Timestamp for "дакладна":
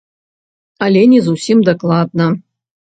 1.71-2.25